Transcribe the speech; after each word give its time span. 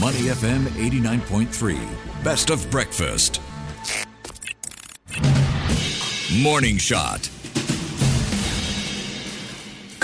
Money 0.00 0.22
FM 0.22 0.62
89.3. 0.74 2.24
Best 2.24 2.50
of 2.50 2.68
breakfast. 2.68 3.40
Morning 6.42 6.78
Shot. 6.78 7.30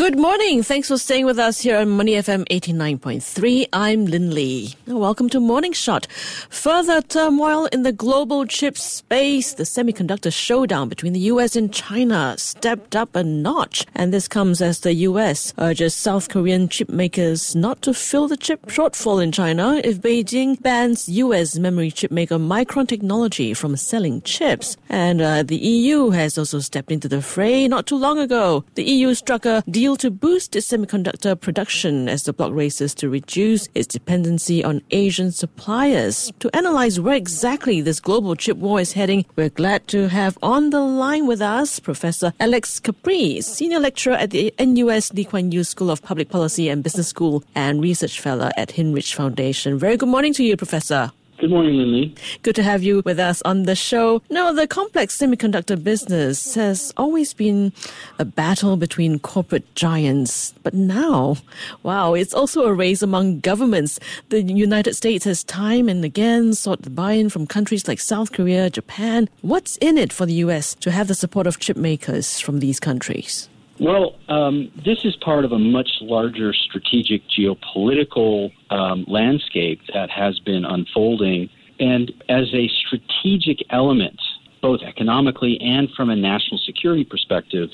Good 0.01 0.19
morning. 0.19 0.63
Thanks 0.63 0.89
for 0.89 0.97
staying 0.97 1.27
with 1.27 1.39
us 1.39 1.61
here 1.61 1.77
on 1.77 1.91
Money 1.91 2.13
FM 2.13 2.49
89.3. 2.49 3.69
I'm 3.71 4.07
Lynlee. 4.07 4.75
Welcome 4.87 5.29
to 5.29 5.41
Morning 5.41 5.75
Shot. 5.75 6.07
Further 6.49 7.03
turmoil 7.03 7.67
in 7.67 7.83
the 7.83 7.93
global 7.93 8.47
chip 8.47 8.79
space. 8.79 9.53
The 9.53 9.65
semiconductor 9.65 10.33
showdown 10.33 10.89
between 10.89 11.13
the 11.13 11.29
US 11.33 11.55
and 11.55 11.71
China 11.71 12.35
stepped 12.39 12.97
up 12.97 13.15
a 13.15 13.23
notch. 13.23 13.85
And 13.95 14.11
this 14.11 14.27
comes 14.27 14.63
as 14.63 14.81
the 14.81 14.95
US 14.95 15.53
urges 15.59 15.95
South 15.95 16.31
Korean 16.31 16.71
chip 16.71 16.89
makers 16.89 17.55
not 17.55 17.83
to 17.83 17.93
fill 17.93 18.27
the 18.27 18.39
chip 18.39 18.69
shortfall 18.69 19.23
in 19.23 19.33
China 19.33 19.83
if 19.85 20.01
Beijing 20.01 20.63
bans 20.63 21.11
US 21.11 21.59
memory 21.59 21.91
chip 21.91 22.11
maker 22.11 22.37
Micron 22.37 22.89
Technology 22.89 23.53
from 23.53 23.77
selling 23.77 24.23
chips. 24.23 24.79
And 24.89 25.21
uh, 25.21 25.43
the 25.43 25.59
EU 25.59 26.09
has 26.09 26.39
also 26.39 26.61
stepped 26.61 26.91
into 26.91 27.07
the 27.07 27.21
fray 27.21 27.69
not 27.69 27.85
too 27.85 27.99
long 27.99 28.19
ago. 28.19 28.65
The 28.77 28.85
EU 28.85 29.13
struck 29.13 29.45
a 29.45 29.63
deal 29.71 29.90
deal 29.91 29.97
to 29.97 30.11
boost 30.11 30.55
its 30.55 30.69
semiconductor 30.69 31.35
production 31.41 32.09
as 32.09 32.23
the 32.23 32.33
bloc 32.33 32.53
races 32.53 32.95
to 32.95 33.09
reduce 33.09 33.69
its 33.75 33.89
dependency 33.89 34.63
on 34.63 34.81
Asian 34.93 35.33
suppliers. 35.33 36.31
To 36.39 36.49
analyze 36.55 37.01
where 37.01 37.17
exactly 37.17 37.81
this 37.81 37.99
global 37.99 38.37
chip 38.37 38.57
war 38.57 38.79
is 38.79 38.93
heading, 38.93 39.25
we're 39.35 39.49
glad 39.49 39.89
to 39.89 40.09
have 40.09 40.39
on 40.45 40.71
the 40.71 40.81
line 40.81 41.27
with 41.27 41.43
us 41.43 41.81
Professor 41.81 42.33
Alex 42.39 42.79
Capri, 42.79 43.41
Senior 43.41 43.81
Lecturer 43.81 44.15
at 44.15 44.31
the 44.31 44.55
NUS 44.61 45.13
Lee 45.13 45.25
Kuan 45.25 45.51
Yew 45.51 45.65
School 45.65 45.91
of 45.91 46.03
Public 46.03 46.29
Policy 46.29 46.69
and 46.69 46.85
Business 46.85 47.09
School 47.09 47.43
and 47.57 47.83
Research 47.83 48.21
Fellow 48.21 48.51
at 48.57 48.69
Hinrich 48.69 49.15
Foundation. 49.15 49.77
Very 49.77 49.97
good 49.97 50.09
morning 50.09 50.33
to 50.35 50.45
you, 50.45 50.57
Professor. 50.57 51.11
Good 51.41 51.49
morning, 51.49 51.79
Lily. 51.79 52.15
Good 52.43 52.55
to 52.57 52.63
have 52.63 52.83
you 52.83 53.01
with 53.07 53.19
us 53.19 53.41
on 53.47 53.63
the 53.63 53.75
show. 53.75 54.21
Now, 54.29 54.53
the 54.53 54.67
complex 54.67 55.17
semiconductor 55.17 55.83
business 55.83 56.55
has 56.55 56.93
always 56.99 57.33
been 57.33 57.73
a 58.19 58.27
battle 58.27 58.77
between 58.77 59.19
corporate 59.19 59.75
giants, 59.75 60.53
but 60.63 60.75
now, 60.75 61.39
wow, 61.83 62.13
it's 62.13 62.35
also 62.35 62.67
a 62.67 62.75
race 62.75 63.01
among 63.01 63.41
governments. 63.41 63.99
The 64.29 64.43
United 64.43 64.97
States 64.97 65.25
has 65.25 65.43
time 65.43 65.89
and 65.89 66.05
again 66.05 66.53
sought 66.53 66.95
buy-in 66.95 67.31
from 67.31 67.47
countries 67.47 67.89
like 67.89 68.01
South 68.01 68.33
Korea, 68.33 68.69
Japan. 68.69 69.27
What's 69.41 69.79
in 69.79 69.97
it 69.97 70.13
for 70.13 70.27
the 70.27 70.45
U.S. 70.45 70.75
to 70.75 70.91
have 70.91 71.09
the 71.09 71.15
support 71.15 71.47
of 71.47 71.59
chip 71.59 71.79
makers 71.79 72.39
from 72.39 72.61
these 72.61 72.79
countries? 72.79 73.49
Well, 73.81 74.17
um, 74.29 74.71
this 74.85 75.07
is 75.07 75.17
part 75.17 75.47
of 75.47 75.53
a 75.53 75.59
much 75.59 75.89
larger 76.03 76.53
strategic 76.53 77.23
geopolitical 77.29 78.53
um, 78.69 79.07
landscape 79.09 79.81
that 79.95 80.11
has 80.11 80.39
been 80.41 80.67
unfolding. 80.67 81.49
And 81.81 82.13
as 82.29 82.53
a 82.53 82.69
strategic 82.69 83.61
element, 83.71 84.21
both 84.61 84.83
economically 84.83 85.59
and 85.63 85.91
from 85.93 86.11
a 86.11 86.17
national 86.17 86.59
security 86.59 87.05
perspective, 87.05 87.71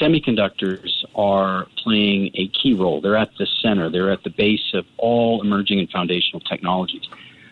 semiconductors 0.00 0.90
are 1.16 1.66
playing 1.82 2.30
a 2.34 2.46
key 2.50 2.74
role. 2.74 3.00
They're 3.00 3.16
at 3.16 3.30
the 3.36 3.46
center, 3.60 3.90
they're 3.90 4.12
at 4.12 4.22
the 4.22 4.30
base 4.30 4.74
of 4.74 4.86
all 4.96 5.42
emerging 5.42 5.80
and 5.80 5.90
foundational 5.90 6.38
technologies. 6.38 7.02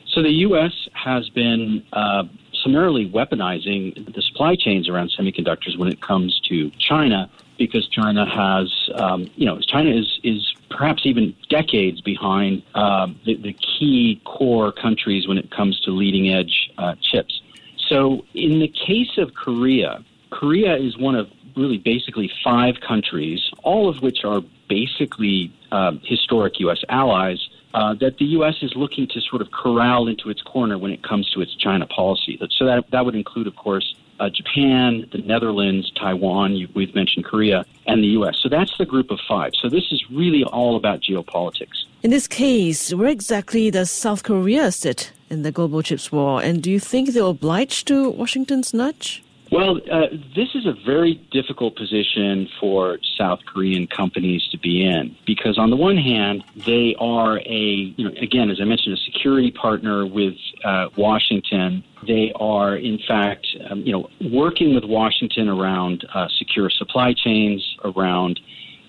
So 0.07 0.23
the 0.23 0.31
U.S. 0.31 0.73
has 0.93 1.29
been 1.31 1.85
uh, 1.93 2.23
summarily 2.63 3.11
weaponizing 3.11 4.15
the 4.15 4.23
supply 4.23 4.55
chains 4.55 4.89
around 4.89 5.11
semiconductors 5.19 5.77
when 5.77 5.89
it 5.89 6.01
comes 6.01 6.41
to 6.49 6.71
China 6.79 7.29
because 7.59 7.89
China 7.89 8.25
has, 8.27 8.73
um, 8.95 9.31
you 9.37 9.47
know, 9.47 9.59
China 9.61 9.91
is 9.91 10.21
is 10.23 10.55
perhaps 10.71 11.07
even 11.07 11.35
decades 11.49 12.01
behind 12.01 12.63
uh, 12.75 13.07
the, 13.25 13.37
the, 13.37 13.53
key 13.53 14.21
core 14.25 14.73
countries 14.73 15.29
when 15.29 15.39
it 15.39 15.51
comes 15.51 15.79
to 15.81 15.91
leading 15.91 16.29
edge 16.31 16.71
uh, 16.77 16.95
chips. 17.01 17.41
So, 17.89 18.25
in 18.35 18.59
the 18.59 18.69
case 18.69 19.17
of 19.17 19.35
Korea, 19.35 20.05
Korea 20.31 20.77
is 20.77 20.99
one 20.99 21.15
of 21.15 21.31
really 21.57 21.79
basically 21.79 22.31
five 22.45 22.81
countries, 22.81 23.41
all 23.63 23.89
of 23.89 24.03
which 24.03 24.25
are 24.25 24.43
basically 24.69 25.53
uh, 25.73 25.93
historic 26.03 26.61
U.S. 26.61 26.83
allies. 26.89 27.49
Uh, 27.75 27.93
that 27.93 28.17
the 28.17 28.25
U.S. 28.37 28.55
is 28.63 28.73
looking 28.75 29.07
to 29.07 29.21
sort 29.21 29.43
of 29.43 29.51
corral 29.51 30.09
into 30.09 30.31
its 30.31 30.41
corner 30.41 30.79
when 30.79 30.91
it 30.91 31.03
comes 31.03 31.29
to 31.31 31.43
its 31.43 31.55
China 31.57 31.87
policy. 31.87 32.41
So 32.51 32.65
that 32.65 32.91
that 32.91 33.05
would 33.05 33.15
include, 33.15 33.47
of 33.47 33.55
course, 33.55 33.95
uh, 34.21 34.31
Japan, 34.31 35.07
the 35.13 35.19
Netherlands, 35.19 35.91
Taiwan, 35.93 36.55
you, 36.57 36.69
we've 36.75 36.95
mentioned 36.95 37.25
Korea, 37.25 37.65
and 37.87 38.03
the 38.03 38.09
U.S. 38.19 38.37
So 38.41 38.49
that's 38.49 38.77
the 38.79 38.87
group 38.87 39.11
of 39.11 39.19
five. 39.29 39.53
So 39.61 39.69
this 39.69 39.85
is 39.91 40.05
really 40.11 40.45
all 40.45 40.77
about 40.77 41.01
geopolitics. 41.01 41.85
In 42.03 42.11
this 42.11 42.29
case, 42.29 42.93
where 42.93 43.09
exactly 43.09 43.71
does 43.71 43.91
South 43.91 44.23
Korea 44.23 44.73
sit 44.73 45.13
in 45.29 45.43
the 45.43 45.53
global 45.53 45.83
chips 45.83 46.13
war? 46.13 46.43
And 46.43 46.63
do 46.63 46.71
you 46.71 46.81
think 46.81 47.11
they're 47.11 47.25
obliged 47.25 47.89
to 47.89 48.11
Washington's 48.11 48.73
nudge? 48.73 49.23
Well, 49.51 49.79
uh, 49.91 50.09
this 50.35 50.49
is 50.57 50.67
a 50.67 50.73
very 50.85 51.15
difficult 51.31 51.77
position 51.77 52.49
for 52.59 52.99
South 53.17 53.39
Korean 53.47 53.87
companies 53.87 54.47
to 54.49 54.59
be 54.59 54.85
in 54.85 55.17
because, 55.25 55.57
on 55.57 55.71
the 55.71 55.77
one 55.77 55.97
hand, 55.97 56.43
they 56.57 56.97
are 56.99 57.39
a, 57.39 57.95
you 57.97 58.09
know, 58.09 58.15
again, 58.21 58.51
as 58.51 58.61
I 58.61 58.65
mentioned, 58.65 58.99
a 58.99 59.13
security 59.13 59.53
partner 59.53 60.05
with 60.05 60.35
uh, 60.65 60.89
Washington. 60.97 61.85
They 62.09 62.33
are, 62.35 62.77
in 62.77 62.99
fact, 63.07 63.47
um, 63.71 63.83
you 63.83 63.93
know, 63.93 64.11
working 64.33 64.75
with 64.75 64.85
Washington 64.85 65.49
around 65.49 66.05
uh, 66.13 66.27
secure 66.39 66.69
supply 66.69 67.15
chains, 67.15 67.65
around, 67.85 68.41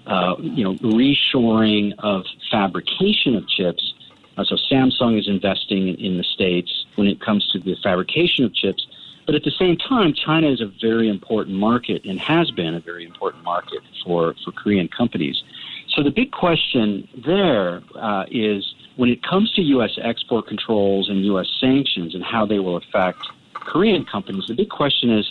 uh, 0.07 0.37
you 0.39 0.63
know, 0.63 0.73
reshoring 0.75 1.93
of 1.99 2.25
fabrication 2.49 3.35
of 3.35 3.47
chips. 3.47 3.93
Uh, 4.37 4.43
so 4.43 4.55
Samsung 4.71 5.19
is 5.19 5.27
investing 5.27 5.99
in 5.99 6.17
the 6.17 6.23
states 6.23 6.85
when 6.95 7.07
it 7.07 7.21
comes 7.21 7.47
to 7.49 7.59
the 7.59 7.75
fabrication 7.83 8.43
of 8.43 8.55
chips 8.55 8.87
but 9.27 9.35
at 9.35 9.43
the 9.43 9.51
same 9.51 9.77
time, 9.77 10.13
China 10.13 10.47
is 10.49 10.61
a 10.61 10.71
very 10.81 11.09
important 11.09 11.57
market 11.57 12.05
and 12.05 12.17
has 12.17 12.49
been 12.49 12.73
a 12.73 12.79
very 12.79 13.03
important 13.03 13.43
market 13.43 13.81
for, 14.03 14.33
for 14.43 14.51
Korean 14.53 14.87
companies. 14.87 15.43
So 15.89 16.01
the 16.01 16.11
big 16.11 16.31
question 16.31 17.07
there 17.25 17.81
uh, 17.95 18.23
is 18.31 18.73
when 18.95 19.09
it 19.09 19.21
comes 19.21 19.51
to 19.55 19.61
U.S. 19.61 19.99
export 20.01 20.47
controls 20.47 21.09
and 21.09 21.25
U.S. 21.25 21.47
sanctions 21.59 22.15
and 22.15 22.23
how 22.23 22.45
they 22.45 22.59
will 22.59 22.77
affect 22.77 23.19
Korean 23.53 24.05
companies, 24.05 24.45
the 24.47 24.55
big 24.55 24.69
question 24.69 25.09
is 25.09 25.29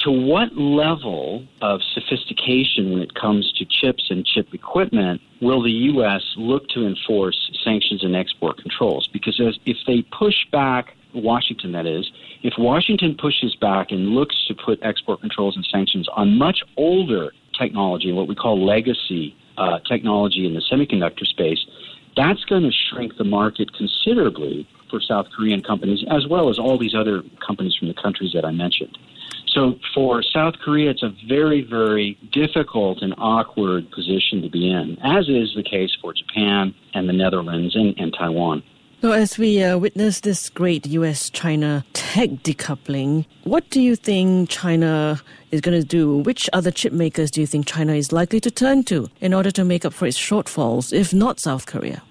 to 0.00 0.10
what 0.10 0.54
level 0.54 1.46
of 1.62 1.80
sophistication 1.94 2.92
when 2.92 3.00
it 3.00 3.14
comes 3.14 3.50
to 3.54 3.64
chips 3.64 4.10
and 4.10 4.26
chip 4.26 4.52
equipment 4.52 5.22
will 5.40 5.62
the 5.62 5.70
U.S. 5.70 6.22
look 6.36 6.68
to 6.70 6.86
enforce 6.86 7.50
sanctions 7.64 8.04
and 8.04 8.14
export 8.14 8.58
controls? 8.58 9.06
Because 9.06 9.40
as, 9.40 9.58
if 9.64 9.78
they 9.86 10.02
push 10.02 10.44
back 10.52 10.94
Washington, 11.14 11.72
that 11.72 11.86
is, 11.86 12.10
if 12.42 12.54
Washington 12.58 13.16
pushes 13.18 13.56
back 13.56 13.90
and 13.90 14.10
looks 14.10 14.36
to 14.48 14.54
put 14.54 14.78
export 14.82 15.20
controls 15.20 15.56
and 15.56 15.66
sanctions 15.70 16.08
on 16.14 16.36
much 16.36 16.62
older 16.76 17.32
technology, 17.58 18.12
what 18.12 18.28
we 18.28 18.34
call 18.34 18.64
legacy 18.64 19.36
uh, 19.56 19.78
technology 19.88 20.46
in 20.46 20.54
the 20.54 20.62
semiconductor 20.70 21.26
space, 21.26 21.64
that's 22.16 22.44
going 22.44 22.62
to 22.62 22.72
shrink 22.90 23.16
the 23.18 23.24
market 23.24 23.72
considerably 23.74 24.68
for 24.90 25.00
South 25.00 25.26
Korean 25.36 25.62
companies, 25.62 26.04
as 26.10 26.26
well 26.28 26.48
as 26.48 26.58
all 26.58 26.78
these 26.78 26.94
other 26.94 27.22
companies 27.46 27.74
from 27.76 27.88
the 27.88 27.94
countries 27.94 28.32
that 28.34 28.44
I 28.44 28.50
mentioned. 28.50 28.96
So 29.48 29.78
for 29.94 30.22
South 30.22 30.54
Korea, 30.62 30.90
it's 30.90 31.02
a 31.02 31.12
very, 31.28 31.62
very 31.62 32.18
difficult 32.32 33.02
and 33.02 33.14
awkward 33.16 33.90
position 33.90 34.42
to 34.42 34.50
be 34.50 34.70
in, 34.70 34.98
as 35.02 35.28
is 35.28 35.54
the 35.56 35.62
case 35.62 35.90
for 36.00 36.12
Japan 36.12 36.74
and 36.94 37.08
the 37.08 37.12
Netherlands 37.12 37.74
and, 37.74 37.94
and 37.98 38.14
Taiwan. 38.16 38.62
So, 39.02 39.12
as 39.12 39.36
we 39.36 39.62
uh, 39.62 39.76
witness 39.76 40.20
this 40.20 40.48
great 40.48 40.86
US 40.86 41.28
China 41.28 41.84
tech 41.92 42.30
decoupling, 42.42 43.26
what 43.44 43.68
do 43.68 43.82
you 43.82 43.94
think 43.94 44.48
China 44.48 45.20
is 45.50 45.60
going 45.60 45.78
to 45.78 45.86
do? 45.86 46.18
Which 46.18 46.48
other 46.54 46.70
chip 46.70 46.94
makers 46.94 47.30
do 47.30 47.42
you 47.42 47.46
think 47.46 47.66
China 47.66 47.92
is 47.92 48.10
likely 48.10 48.40
to 48.40 48.50
turn 48.50 48.84
to 48.84 49.08
in 49.20 49.34
order 49.34 49.50
to 49.50 49.64
make 49.64 49.84
up 49.84 49.92
for 49.92 50.06
its 50.06 50.18
shortfalls, 50.18 50.94
if 50.94 51.12
not 51.12 51.38
South 51.38 51.66
Korea? 51.66 52.02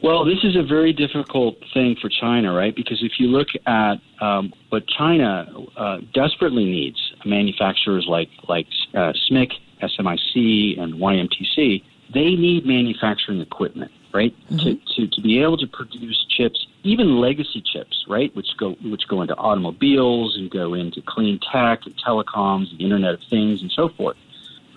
Well, 0.00 0.24
this 0.24 0.44
is 0.44 0.54
a 0.54 0.62
very 0.62 0.92
difficult 0.92 1.56
thing 1.74 1.96
for 2.00 2.08
China, 2.08 2.54
right? 2.54 2.74
Because 2.74 3.02
if 3.02 3.18
you 3.18 3.26
look 3.26 3.48
at 3.66 3.96
um, 4.20 4.52
what 4.68 4.86
China 4.86 5.44
uh, 5.76 5.98
desperately 6.14 6.66
needs, 6.66 7.14
manufacturers 7.24 8.06
like 8.08 8.30
like 8.48 8.68
uh, 8.94 9.12
SMIC, 9.28 9.50
SMIC, 9.82 10.80
and 10.80 10.94
YMTC, 10.94 11.82
they 12.14 12.36
need 12.36 12.64
manufacturing 12.64 13.40
equipment 13.40 13.90
right? 14.12 14.34
Mm-hmm. 14.50 14.58
To, 14.58 14.87
to, 14.98 15.06
to 15.06 15.20
be 15.20 15.40
able 15.40 15.56
to 15.56 15.66
produce 15.66 16.26
chips, 16.28 16.66
even 16.82 17.20
legacy 17.20 17.62
chips, 17.64 18.04
right, 18.08 18.34
which 18.34 18.48
go 18.58 18.72
which 18.84 19.06
go 19.08 19.22
into 19.22 19.34
automobiles 19.36 20.36
and 20.36 20.50
go 20.50 20.74
into 20.74 21.00
clean 21.06 21.38
tech 21.52 21.80
and 21.86 21.94
telecoms, 21.96 22.76
the 22.76 22.84
Internet 22.84 23.14
of 23.14 23.20
Things, 23.30 23.62
and 23.62 23.70
so 23.70 23.88
forth. 23.88 24.16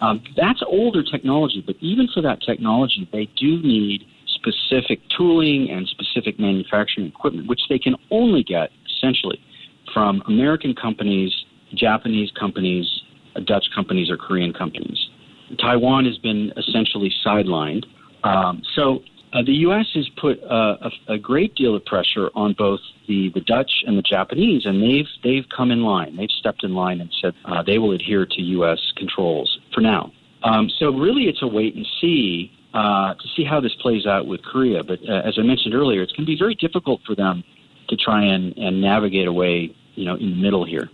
Um, 0.01 0.23
that's 0.35 0.61
older 0.65 1.03
technology, 1.03 1.63
but 1.65 1.75
even 1.79 2.07
for 2.13 2.21
that 2.21 2.41
technology, 2.41 3.07
they 3.11 3.25
do 3.37 3.61
need 3.61 4.05
specific 4.27 4.99
tooling 5.15 5.69
and 5.69 5.87
specific 5.87 6.39
manufacturing 6.39 7.07
equipment, 7.07 7.47
which 7.47 7.61
they 7.69 7.77
can 7.77 7.95
only 8.09 8.43
get 8.43 8.71
essentially 8.97 9.39
from 9.93 10.23
American 10.27 10.73
companies, 10.73 11.33
Japanese 11.73 12.31
companies, 12.31 12.87
Dutch 13.45 13.65
companies, 13.75 14.09
or 14.09 14.17
Korean 14.17 14.53
companies. 14.53 15.09
Taiwan 15.59 16.05
has 16.05 16.17
been 16.17 16.53
essentially 16.57 17.13
sidelined. 17.25 17.85
Um, 18.23 18.61
so 18.75 19.03
Uh, 19.33 19.41
the 19.41 19.53
U.S. 19.53 19.87
has 19.93 20.09
put 20.09 20.43
uh, 20.43 20.77
a, 21.07 21.13
a, 21.13 21.17
great 21.17 21.55
deal 21.55 21.73
of 21.73 21.85
pressure 21.85 22.29
on 22.35 22.53
both 22.53 22.81
the, 23.07 23.29
the 23.29 23.39
Dutch 23.39 23.71
and 23.87 23.97
the 23.97 24.01
Japanese, 24.01 24.65
and 24.65 24.83
they've 24.83 25.07
they've 25.23 25.45
come 25.55 25.71
in 25.71 25.83
line. 25.83 26.17
They've 26.17 26.29
stepped 26.29 26.63
in 26.65 26.73
line 26.73 26.99
and 26.99 27.09
said 27.21 27.33
uh, 27.45 27.63
they 27.63 27.77
will 27.77 27.93
adhere 27.93 28.25
to 28.25 28.41
U.S. 28.41 28.79
controls 28.97 29.59
for 29.73 29.79
now. 29.79 30.11
Um, 30.43 30.69
so 30.69 30.91
really, 30.91 31.29
it's 31.29 31.41
a 31.41 31.47
wait 31.47 31.75
and 31.75 31.87
see 32.01 32.51
uh, 32.73 33.13
to 33.13 33.27
see 33.35 33.43
how 33.43 33.61
this 33.61 33.73
plays 33.75 34.05
out 34.05 34.27
with 34.27 34.43
Korea. 34.43 34.83
But 34.83 34.99
uh, 35.07 35.21
as 35.23 35.37
I 35.37 35.43
mentioned 35.43 35.75
earlier, 35.75 36.01
it's 36.01 36.11
going 36.11 36.25
to 36.25 36.31
be 36.31 36.37
very 36.37 36.55
difficult 36.55 37.01
for 37.05 37.15
them 37.15 37.43
to 37.87 37.95
try 37.95 38.23
and, 38.23 38.57
and 38.57 38.81
navigate 38.81 39.27
away, 39.27 39.75
you 39.95 40.05
know, 40.05 40.15
in 40.15 40.31
the 40.31 40.41
middle 40.41 40.65
here. 40.65 40.89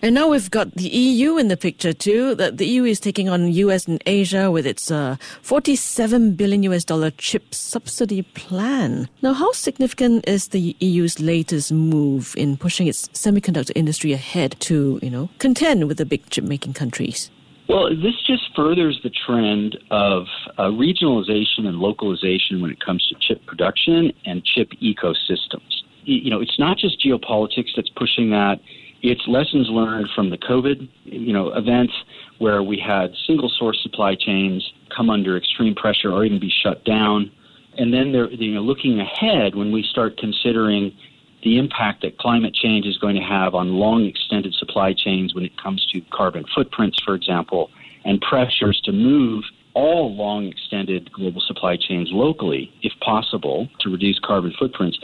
And 0.00 0.14
now 0.14 0.28
we've 0.28 0.50
got 0.50 0.74
the 0.74 0.88
EU 0.88 1.38
in 1.38 1.48
the 1.48 1.56
picture 1.56 1.92
too. 1.92 2.36
That 2.36 2.58
the 2.58 2.66
EU 2.66 2.84
is 2.84 3.00
taking 3.00 3.28
on 3.28 3.52
US 3.52 3.88
and 3.88 4.00
Asia 4.06 4.48
with 4.48 4.64
its 4.64 4.92
uh, 4.92 5.16
47 5.42 6.34
billion 6.36 6.62
US 6.64 6.84
dollar 6.84 7.10
chip 7.10 7.52
subsidy 7.52 8.22
plan. 8.22 9.08
Now, 9.22 9.32
how 9.32 9.50
significant 9.52 10.28
is 10.28 10.48
the 10.48 10.76
EU's 10.78 11.18
latest 11.18 11.72
move 11.72 12.34
in 12.36 12.56
pushing 12.56 12.86
its 12.86 13.08
semiconductor 13.08 13.72
industry 13.74 14.12
ahead 14.12 14.54
to, 14.60 15.00
you 15.02 15.10
know, 15.10 15.30
contend 15.40 15.88
with 15.88 15.98
the 15.98 16.06
big 16.06 16.28
chip 16.30 16.44
making 16.44 16.74
countries? 16.74 17.30
Well, 17.68 17.90
this 17.90 18.14
just 18.24 18.44
furthers 18.54 19.00
the 19.02 19.10
trend 19.10 19.76
of 19.90 20.26
uh, 20.58 20.68
regionalization 20.68 21.66
and 21.66 21.80
localization 21.80 22.62
when 22.62 22.70
it 22.70 22.78
comes 22.80 23.04
to 23.08 23.16
chip 23.20 23.44
production 23.46 24.12
and 24.24 24.44
chip 24.44 24.70
ecosystems. 24.80 25.82
You 26.04 26.30
know, 26.30 26.40
it's 26.40 26.58
not 26.58 26.78
just 26.78 27.04
geopolitics 27.04 27.70
that's 27.76 27.90
pushing 27.90 28.30
that 28.30 28.60
it's 29.02 29.26
lessons 29.26 29.68
learned 29.68 30.08
from 30.14 30.30
the 30.30 30.38
COVID, 30.38 30.88
you 31.04 31.32
know, 31.32 31.52
events 31.52 31.92
where 32.38 32.62
we 32.62 32.78
had 32.78 33.12
single 33.26 33.48
source 33.48 33.80
supply 33.82 34.14
chains 34.14 34.72
come 34.94 35.10
under 35.10 35.36
extreme 35.36 35.74
pressure 35.74 36.12
or 36.12 36.24
even 36.24 36.40
be 36.40 36.50
shut 36.50 36.84
down. 36.84 37.30
And 37.76 37.94
then 37.94 38.12
they're, 38.12 38.30
you 38.30 38.54
know, 38.54 38.60
looking 38.60 39.00
ahead 39.00 39.54
when 39.54 39.70
we 39.70 39.82
start 39.82 40.18
considering 40.18 40.96
the 41.44 41.58
impact 41.58 42.02
that 42.02 42.18
climate 42.18 42.54
change 42.54 42.86
is 42.86 42.98
going 42.98 43.14
to 43.14 43.22
have 43.22 43.54
on 43.54 43.74
long 43.74 44.04
extended 44.04 44.54
supply 44.54 44.92
chains 44.92 45.34
when 45.34 45.44
it 45.44 45.56
comes 45.62 45.86
to 45.92 46.00
carbon 46.12 46.44
footprints, 46.52 47.00
for 47.04 47.14
example, 47.14 47.70
and 48.04 48.20
pressures 48.20 48.80
to 48.84 48.92
move 48.92 49.44
all 49.74 50.14
long 50.16 50.46
extended 50.46 51.12
global 51.12 51.40
supply 51.40 51.76
chains 51.76 52.08
locally, 52.10 52.72
if 52.82 52.92
possible, 53.00 53.68
to 53.80 53.90
reduce 53.90 54.18
carbon 54.18 54.52
footprints. 54.58 54.98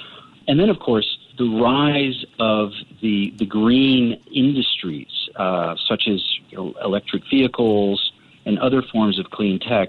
And 0.48 0.58
then, 0.58 0.68
of 0.68 0.80
course, 0.80 1.18
the 1.38 1.48
rise 1.60 2.24
of 2.38 2.70
the 3.02 3.32
the 3.38 3.46
green 3.46 4.20
industries, 4.32 5.08
uh, 5.36 5.74
such 5.88 6.08
as 6.08 6.22
you 6.48 6.58
know, 6.58 6.74
electric 6.82 7.22
vehicles 7.30 8.12
and 8.46 8.58
other 8.58 8.82
forms 8.92 9.18
of 9.18 9.26
clean 9.30 9.58
tech, 9.58 9.88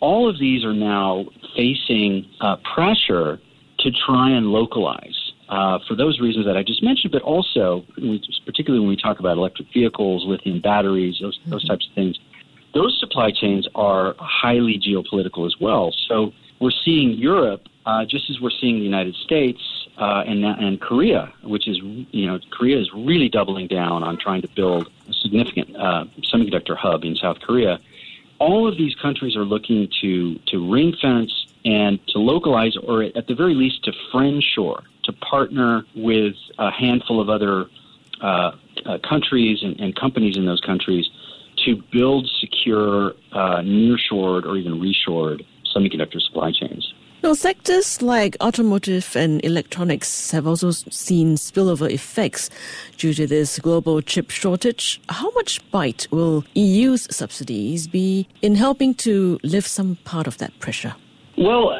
all 0.00 0.28
of 0.28 0.38
these 0.38 0.64
are 0.64 0.74
now 0.74 1.24
facing 1.56 2.26
uh, 2.40 2.56
pressure 2.74 3.40
to 3.78 3.90
try 4.06 4.30
and 4.30 4.46
localize. 4.46 5.32
Uh, 5.48 5.78
for 5.86 5.94
those 5.94 6.20
reasons 6.20 6.46
that 6.46 6.56
I 6.56 6.62
just 6.62 6.82
mentioned, 6.82 7.12
but 7.12 7.22
also, 7.22 7.84
particularly 8.46 8.80
when 8.80 8.88
we 8.88 8.96
talk 8.96 9.18
about 9.20 9.36
electric 9.36 9.68
vehicles, 9.74 10.24
lithium 10.26 10.60
batteries, 10.60 11.18
those, 11.20 11.38
mm-hmm. 11.38 11.50
those 11.50 11.68
types 11.68 11.86
of 11.86 11.94
things, 11.94 12.18
those 12.72 12.98
supply 12.98 13.30
chains 13.30 13.68
are 13.74 14.14
highly 14.18 14.80
geopolitical 14.80 15.46
as 15.46 15.54
well. 15.60 15.94
So 16.08 16.32
we're 16.60 16.72
seeing 16.84 17.10
Europe, 17.12 17.62
uh, 17.84 18.04
just 18.08 18.30
as 18.30 18.40
we're 18.40 18.56
seeing 18.58 18.78
the 18.78 18.84
United 18.84 19.14
States, 19.16 19.60
uh, 19.98 20.24
and 20.26 20.44
and 20.44 20.80
Korea, 20.80 21.32
which 21.42 21.68
is 21.68 21.78
you 21.82 22.26
know 22.26 22.38
Korea 22.50 22.78
is 22.78 22.90
really 22.92 23.28
doubling 23.28 23.68
down 23.68 24.02
on 24.02 24.16
trying 24.16 24.42
to 24.42 24.48
build 24.48 24.90
a 25.08 25.12
significant 25.12 25.76
uh, 25.76 26.04
semiconductor 26.32 26.76
hub 26.76 27.04
in 27.04 27.14
South 27.16 27.40
Korea. 27.40 27.80
All 28.40 28.66
of 28.66 28.76
these 28.76 28.94
countries 28.96 29.36
are 29.36 29.44
looking 29.44 29.88
to 30.00 30.38
to 30.46 30.72
ring 30.72 30.94
fence 31.00 31.46
and 31.64 32.04
to 32.08 32.18
localize, 32.18 32.76
or 32.76 33.04
at 33.04 33.26
the 33.26 33.34
very 33.34 33.54
least 33.54 33.84
to 33.84 33.92
friend 34.10 34.42
shore, 34.42 34.82
to 35.04 35.12
partner 35.12 35.84
with 35.94 36.34
a 36.58 36.70
handful 36.70 37.20
of 37.20 37.30
other 37.30 37.66
uh, 38.20 38.52
uh, 38.84 38.98
countries 38.98 39.62
and, 39.62 39.78
and, 39.80 39.96
companies 39.96 40.36
in 40.36 40.46
those 40.46 40.60
countries 40.60 41.08
to 41.64 41.76
build 41.90 42.28
secure, 42.40 43.14
uh, 43.32 43.58
nearshored 43.58 44.44
or 44.44 44.56
even 44.56 44.80
reshored 44.80 45.44
semiconductor 45.74 46.20
supply 46.20 46.52
chains. 46.52 46.92
Now, 47.24 47.32
sectors 47.32 48.02
like 48.02 48.36
automotive 48.42 49.16
and 49.16 49.42
electronics 49.42 50.30
have 50.32 50.46
also 50.46 50.72
seen 50.72 51.36
spillover 51.36 51.90
effects 51.90 52.50
due 52.98 53.14
to 53.14 53.26
this 53.26 53.58
global 53.58 54.02
chip 54.02 54.28
shortage. 54.28 55.00
How 55.08 55.30
much 55.30 55.58
bite 55.70 56.06
will 56.10 56.44
EU's 56.52 57.08
subsidies 57.10 57.86
be 57.86 58.28
in 58.42 58.56
helping 58.56 58.92
to 59.06 59.40
lift 59.42 59.70
some 59.70 59.96
part 60.04 60.26
of 60.26 60.36
that 60.36 60.52
pressure? 60.58 60.96
Well, 61.38 61.70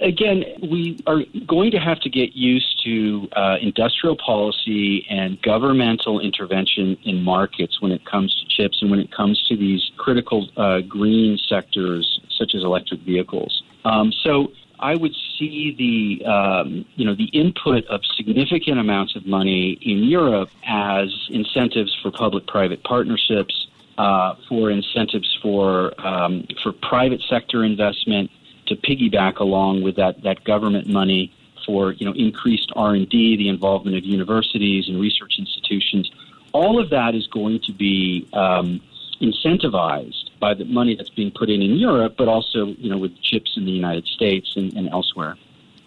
again, 0.00 0.44
we 0.62 0.98
are 1.06 1.20
going 1.46 1.72
to 1.72 1.78
have 1.78 2.00
to 2.00 2.08
get 2.08 2.34
used 2.34 2.82
to 2.84 3.28
uh, 3.36 3.56
industrial 3.60 4.16
policy 4.16 5.06
and 5.10 5.40
governmental 5.42 6.20
intervention 6.20 6.96
in 7.04 7.22
markets 7.22 7.82
when 7.82 7.92
it 7.92 8.06
comes 8.06 8.34
to 8.34 8.46
chips 8.48 8.80
and 8.80 8.90
when 8.90 9.00
it 9.00 9.12
comes 9.12 9.44
to 9.48 9.58
these 9.58 9.90
critical 9.98 10.48
uh, 10.56 10.80
green 10.80 11.38
sectors 11.50 12.18
such 12.38 12.54
as 12.54 12.62
electric 12.62 13.00
vehicles. 13.00 13.62
Um, 13.84 14.10
so 14.24 14.48
I 14.78 14.94
would 14.94 15.14
see 15.38 15.74
the 15.76 16.26
um, 16.26 16.84
you 16.96 17.04
know 17.04 17.14
the 17.14 17.30
input 17.32 17.86
of 17.86 18.00
significant 18.16 18.78
amounts 18.78 19.16
of 19.16 19.26
money 19.26 19.78
in 19.80 20.04
Europe 20.04 20.50
as 20.66 21.08
incentives 21.30 21.96
for 22.02 22.10
public-private 22.10 22.82
partnerships, 22.84 23.68
uh, 23.98 24.34
for 24.48 24.70
incentives 24.70 25.38
for 25.42 25.92
um, 26.06 26.46
for 26.62 26.72
private 26.72 27.22
sector 27.22 27.64
investment 27.64 28.30
to 28.66 28.76
piggyback 28.76 29.38
along 29.38 29.82
with 29.82 29.96
that 29.96 30.22
that 30.22 30.44
government 30.44 30.86
money 30.86 31.32
for 31.64 31.92
you 31.92 32.04
know 32.04 32.12
increased 32.12 32.70
R 32.76 32.94
and 32.94 33.08
D, 33.08 33.36
the 33.36 33.48
involvement 33.48 33.96
of 33.96 34.04
universities 34.04 34.88
and 34.88 35.00
research 35.00 35.34
institutions. 35.38 36.10
All 36.52 36.80
of 36.80 36.90
that 36.90 37.14
is 37.14 37.26
going 37.26 37.60
to 37.60 37.72
be 37.72 38.26
um, 38.32 38.80
incentivized 39.20 40.25
by 40.40 40.54
the 40.54 40.64
money 40.64 40.94
that's 40.94 41.10
being 41.10 41.30
put 41.30 41.48
in 41.48 41.62
in 41.62 41.72
Europe, 41.76 42.14
but 42.16 42.28
also 42.28 42.66
you 42.78 42.90
know 42.90 42.98
with 42.98 43.12
chips 43.22 43.54
in 43.56 43.64
the 43.64 43.72
United 43.72 44.06
States 44.06 44.54
and, 44.56 44.72
and 44.74 44.88
elsewhere. 44.88 45.36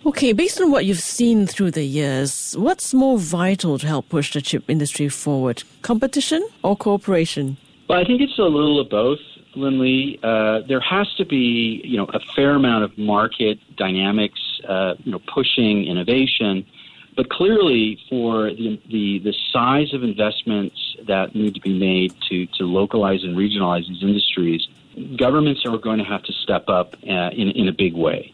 Okay, 0.06 0.32
based 0.32 0.62
on 0.62 0.72
what 0.72 0.86
you've 0.86 1.02
seen 1.02 1.46
through 1.46 1.72
the 1.72 1.84
years, 1.84 2.56
what's 2.58 2.94
more 2.94 3.20
vital 3.20 3.78
to 3.78 3.86
help 3.86 4.08
push 4.08 4.34
the 4.34 4.42
chip 4.42 4.70
industry 4.70 5.10
forward? 5.10 5.64
Competition 5.82 6.48
or 6.64 6.78
cooperation? 6.78 7.58
Well, 7.90 8.00
I 8.00 8.06
think 8.06 8.22
it's 8.22 8.40
a 8.40 8.44
little 8.44 8.80
of 8.80 8.90
both, 8.90 9.20
Lindley. 9.56 10.18
Uh, 10.24 10.62
there 10.68 10.80
has 10.80 11.14
to 11.16 11.26
be, 11.26 11.82
you 11.84 11.98
know, 11.98 12.06
a 12.14 12.20
fair 12.34 12.52
amount 12.56 12.86
of 12.86 12.98
market 12.98 13.60
dynamics, 13.76 14.40
uh, 14.70 14.96
you 15.04 15.12
know, 15.12 15.20
pushing 15.34 15.86
innovation. 15.86 16.66
But 17.20 17.30
clearly, 17.30 18.00
for 18.10 18.50
the, 18.50 18.80
the, 18.90 19.20
the 19.20 19.34
size 19.52 19.94
of 19.94 20.04
investments 20.04 20.78
that 21.06 21.36
need 21.36 21.54
to 21.56 21.60
be 21.60 21.78
made 21.78 22.16
to, 22.30 22.46
to 22.58 22.64
localize 22.64 23.26
and 23.26 23.36
regionalize 23.36 23.86
these 23.90 24.02
industries, 24.02 24.66
governments 25.18 25.66
are 25.66 25.78
going 25.78 25.98
to 25.98 26.06
have 26.06 26.24
to 26.24 26.32
step 26.32 26.70
up 26.70 26.94
uh, 27.04 27.32
in, 27.32 27.50
in 27.50 27.68
a 27.68 27.74
big 27.74 27.94
way. 27.94 28.34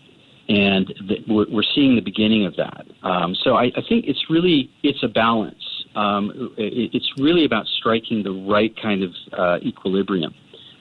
And 0.49 0.85
the, 1.07 1.17
we're, 1.27 1.47
we're 1.49 1.69
seeing 1.73 1.95
the 1.95 2.01
beginning 2.01 2.45
of 2.45 2.57
that. 2.57 2.85
Um, 3.01 3.33
so 3.33 3.55
I, 3.55 3.71
I 3.75 3.81
think 3.89 4.05
it's 4.05 4.29
really 4.29 4.69
it's 4.83 5.01
a 5.01 5.07
balance. 5.07 5.63
Um, 5.95 6.53
it, 6.55 6.91
it's 6.93 7.11
really 7.17 7.43
about 7.43 7.65
striking 7.65 8.21
the 8.21 8.33
right 8.47 8.79
kind 8.79 9.01
of 9.01 9.11
uh, 9.33 9.57
equilibrium. 9.63 10.31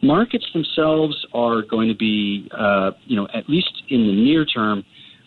Markets 0.03 0.45
themselves 0.53 1.25
are 1.33 1.63
going 1.63 1.89
to 1.89 1.95
be, 1.95 2.51
uh, 2.53 2.91
you 3.07 3.17
know, 3.17 3.29
at 3.33 3.49
least 3.49 3.83
in 3.89 4.07
the 4.07 4.13
near 4.13 4.45
term, 4.45 4.85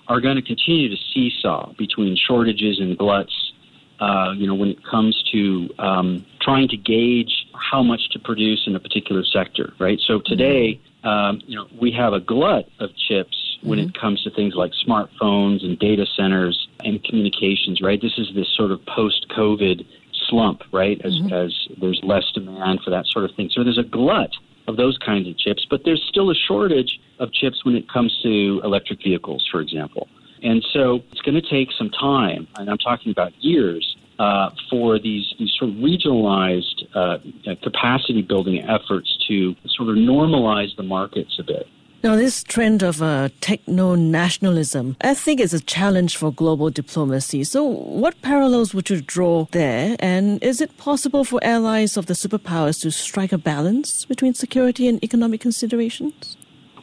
are 0.08 0.22
going 0.22 0.36
to 0.36 0.42
continue 0.42 0.90
to 0.90 0.98
seesaw 1.14 1.74
between 1.74 2.16
shortages 2.16 2.80
and 2.80 2.98
gluts. 2.98 3.54
Uh, 4.00 4.32
you 4.38 4.46
know, 4.46 4.54
when 4.54 4.70
it 4.70 4.86
comes 4.86 5.24
to 5.32 5.70
um, 5.80 6.24
trying 6.40 6.68
to 6.68 6.78
gauge 6.78 7.48
how 7.56 7.82
much 7.82 8.10
to 8.12 8.20
produce 8.20 8.68
in 8.68 8.76
a 8.76 8.80
particular 8.80 9.24
sector, 9.26 9.74
right? 9.80 10.00
So 10.00 10.22
today, 10.24 10.80
um, 11.04 11.42
you 11.46 11.56
know, 11.56 11.68
we 11.82 11.92
have 11.94 12.14
a 12.14 12.20
glut 12.20 12.70
of 12.80 12.92
chips 12.96 13.58
when 13.64 13.80
mm-hmm. 13.80 13.90
it 13.90 14.00
comes 14.00 14.22
to 14.24 14.30
things 14.30 14.54
like 14.54 14.72
smartphones 14.88 15.66
and 15.66 15.80
data 15.80 16.06
centers 16.16 16.68
and 16.86 17.04
communications, 17.04 17.82
right? 17.82 18.00
This 18.00 18.20
is 18.20 18.28
this 18.36 18.48
sort 18.56 18.70
of 18.70 18.86
post-COVID 18.86 19.84
slump, 20.30 20.62
right? 20.72 21.02
As, 21.04 21.14
mm-hmm. 21.14 21.34
as 21.34 21.68
there's 21.82 22.00
less 22.04 22.26
demand 22.34 22.82
for 22.84 22.92
that 22.92 23.08
sort 23.08 23.26
of 23.26 23.36
thing. 23.36 23.50
So 23.52 23.64
there's 23.64 23.80
a 23.80 23.84
glut 23.84 24.30
of 24.68 24.78
those 24.78 24.98
kinds 25.00 25.28
of 25.28 25.38
chips, 25.40 25.66
but 25.68 25.86
there's 25.86 26.04
still 26.04 26.30
a 26.30 26.36
shortage 26.36 27.00
of 27.20 27.32
chips 27.34 27.64
when 27.66 27.76
it 27.76 27.90
comes 27.90 28.18
to 28.24 28.62
electric 28.64 29.04
vehicles, 29.04 29.48
for 29.52 29.62
example. 29.62 30.08
And 30.44 30.64
so 30.72 31.02
it's 31.12 31.22
going 31.22 31.42
to 31.42 31.50
take 31.50 31.70
some 31.78 31.90
time, 31.90 32.48
and 32.58 32.70
I'm 32.70 32.78
talking 32.78 33.12
about 33.12 33.34
years, 33.44 33.96
uh, 34.20 34.50
for 34.70 35.00
these, 35.00 35.34
these 35.38 35.52
sort 35.58 35.72
of 35.72 35.78
regionalized 35.78 36.84
uh, 36.96 37.18
capacity 37.62 38.22
building 38.22 38.64
efforts 38.64 39.18
to 39.28 39.56
sort 39.68 39.90
of 39.90 39.96
normalize 39.96 40.76
the 40.76 40.84
markets 40.84 41.38
a 41.40 41.44
bit. 41.44 41.68
Now, 42.04 42.16
this 42.16 42.44
trend 42.44 42.84
of 42.84 43.02
uh, 43.02 43.30
techno 43.42 43.96
nationalism, 43.96 44.98
I 45.02 45.16
think, 45.16 45.40
is 45.40 45.54
a 45.54 45.60
challenge 45.60 46.16
for 46.16 46.32
global 46.32 46.70
diplomacy. 46.70 47.44
So, 47.44 47.64
what 47.64 48.22
parallels 48.22 48.74
would 48.74 48.90
you 48.92 49.02
draw 49.02 49.48
there? 49.52 49.96
And 50.00 50.42
is 50.44 50.62
it 50.62 50.78
possible 50.78 51.24
for 51.24 51.44
allies 51.44 51.98
of 51.98 52.06
the 52.06 52.14
superpowers 52.14 52.80
to 52.82 52.92
strike 52.92 53.32
a 53.34 53.38
balance 53.40 54.06
between 54.06 54.36
security 54.36 54.88
and 54.88 55.04
economic 55.04 55.42
considerations? 55.42 56.37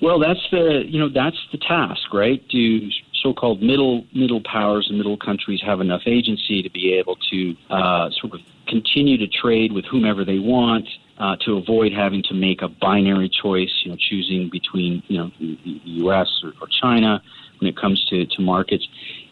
Well, 0.04 0.18
that's 0.18 0.46
the 0.50 0.84
you 0.86 1.00
know 1.00 1.08
that's 1.08 1.38
the 1.50 1.56
task, 1.56 2.12
right? 2.12 2.46
Do 2.50 2.90
so-called 3.22 3.62
middle 3.62 4.04
middle 4.12 4.42
powers 4.42 4.86
and 4.90 4.98
middle 4.98 5.16
countries 5.16 5.62
have 5.64 5.80
enough 5.80 6.02
agency 6.04 6.62
to 6.62 6.68
be 6.68 6.92
able 6.92 7.16
to 7.30 7.54
uh, 7.70 8.10
sort 8.20 8.34
of 8.34 8.40
continue 8.68 9.16
to 9.16 9.26
trade 9.26 9.72
with 9.72 9.86
whomever 9.86 10.22
they 10.22 10.38
want, 10.38 10.86
uh, 11.18 11.36
to 11.46 11.56
avoid 11.56 11.94
having 11.94 12.22
to 12.24 12.34
make 12.34 12.60
a 12.60 12.68
binary 12.68 13.30
choice, 13.30 13.70
you 13.82 13.92
know, 13.92 13.96
choosing 14.10 14.50
between 14.52 15.02
you 15.08 15.16
know 15.16 15.30
the, 15.40 15.58
the 15.64 15.80
U.S. 16.04 16.28
Or, 16.44 16.52
or 16.60 16.68
China 16.82 17.22
when 17.60 17.70
it 17.70 17.76
comes 17.78 18.04
to 18.10 18.26
to 18.26 18.42
markets. 18.42 18.86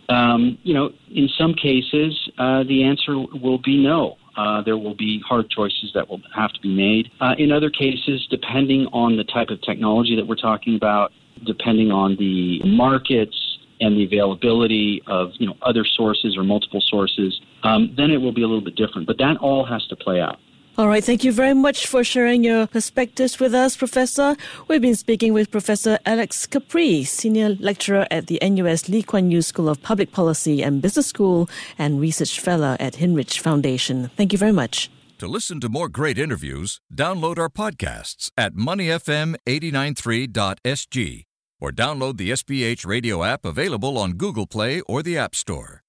Um, 0.09 0.57
you 0.63 0.73
know, 0.73 0.89
in 1.11 1.29
some 1.37 1.53
cases, 1.53 2.31
uh, 2.39 2.63
the 2.63 2.85
answer 2.85 3.19
will 3.19 3.59
be 3.59 3.77
no. 3.77 4.17
Uh, 4.37 4.63
there 4.63 4.79
will 4.79 4.95
be 4.95 5.21
hard 5.27 5.49
choices 5.51 5.91
that 5.95 6.09
will 6.09 6.21
have 6.35 6.53
to 6.53 6.61
be 6.61 6.75
made. 6.75 7.11
Uh, 7.21 7.35
in 7.39 7.53
other 7.53 7.71
cases, 7.71 8.27
depending 8.31 8.87
on 8.93 9.17
the 9.17 9.25
type 9.25 9.49
of 9.51 9.61
technology 9.63 10.17
that 10.17 10.27
we're 10.27 10.35
talking 10.35 10.75
about, 10.75 11.13
depending 11.45 11.91
on 11.91 12.17
the 12.17 12.61
markets 12.65 13.37
and 13.81 13.97
the 13.97 14.05
availability 14.05 15.03
of 15.07 15.31
you 15.39 15.47
know 15.47 15.57
other 15.63 15.85
sources 15.85 16.37
or 16.37 16.45
multiple 16.45 16.83
sources, 16.87 17.41
um, 17.65 17.93
then 17.97 18.11
it 18.11 18.19
will 18.19 18.33
be 18.33 18.43
a 18.43 18.47
little 18.47 18.65
bit 18.65 18.77
different. 18.77 19.07
But 19.07 19.19
that 19.19 19.37
all 19.39 19.65
has 19.65 19.87
to 19.89 19.97
play 19.97 20.21
out. 20.21 20.39
All 20.79 20.89
right, 20.89 21.05
thank 21.05 21.23
you 21.23 21.33
very 21.33 21.53
much 21.53 21.87
for 21.87 22.03
sharing 22.03 22.43
your 22.43 22.67
perspectives 22.67 23.39
with 23.39 23.55
us, 23.55 23.77
Professor. 23.77 24.37
We've 24.69 24.81
been 24.81 24.97
speaking 24.97 25.35
with 25.35 25.51
Professor 25.51 25.99
Alex 26.07 26.47
Capri, 26.47 27.05
Senior 27.05 27.57
Lecturer 27.61 28.07
at 28.11 28.29
the 28.29 28.39
NUS 28.43 28.89
Lee 28.89 29.03
Kuan 29.03 29.31
Yew 29.31 29.43
School 29.43 29.69
of 29.69 29.83
Public 29.83 30.13
Policy 30.13 30.63
and 30.63 30.81
Business 30.81 31.09
School 31.09 31.51
and 31.79 32.01
Research 32.01 32.41
Fellow 32.41 32.79
at 32.81 32.95
Hinrich 32.95 33.41
Foundation. 33.41 34.11
Thank 34.17 34.33
you 34.33 34.39
very 34.39 34.53
much. 34.53 34.91
To 35.19 35.29
listen 35.29 35.61
to 35.61 35.69
more 35.69 35.91
great 35.91 36.19
interviews, 36.19 36.81
download 36.93 37.39
our 37.39 37.51
podcasts 37.51 38.31
at 38.37 38.55
moneyfm893.sg 38.55 41.25
or 41.61 41.71
download 41.71 42.17
the 42.17 42.31
SPH 42.31 42.87
radio 42.87 43.23
app 43.23 43.45
available 43.45 43.99
on 43.99 44.15
Google 44.15 44.47
Play 44.47 44.81
or 44.81 45.03
the 45.03 45.17
App 45.17 45.35
Store. 45.35 45.81